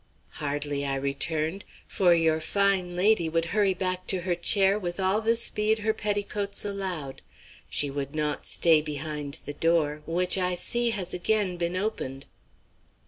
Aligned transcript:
"Hardly," 0.39 0.83
I 0.83 0.95
returned. 0.95 1.63
"For 1.87 2.11
your 2.11 2.39
fine 2.41 2.95
lady 2.95 3.29
would 3.29 3.45
hurry 3.53 3.75
back 3.75 4.07
to 4.07 4.21
her 4.21 4.33
chair 4.33 4.79
with 4.79 4.99
all 4.99 5.21
the 5.21 5.35
speed 5.35 5.77
her 5.77 5.93
petticoats 5.93 6.65
allowed. 6.65 7.21
She 7.69 7.91
would 7.91 8.15
not 8.15 8.47
stay 8.47 8.81
behind 8.81 9.35
the 9.45 9.53
door, 9.53 10.01
which, 10.07 10.39
I 10.39 10.55
see, 10.55 10.89
has 10.89 11.13
again 11.13 11.55
been 11.55 11.75
opened." 11.75 12.25